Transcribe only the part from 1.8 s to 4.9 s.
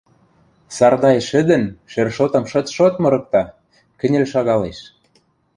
шершотым шыт-шот мырыкта, кӹньӹл шагалеш.